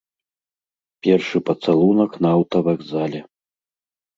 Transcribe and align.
Першы 1.07 1.37
пацалунак 1.49 2.11
на 2.27 2.33
аўтавакзале. 2.39 3.19